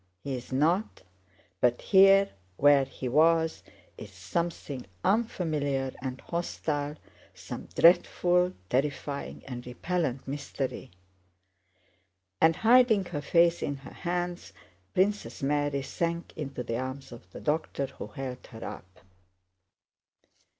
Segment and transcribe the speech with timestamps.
[0.23, 1.03] He is not,
[1.59, 3.61] but here where he was
[3.99, 6.95] is something unfamiliar and hostile,
[7.35, 10.89] some dreadful, terrifying, and repellent mystery!"
[12.41, 14.53] And hiding her face in her hands,
[14.95, 19.01] Princess Mary sank into the arms of the doctor, who held her up.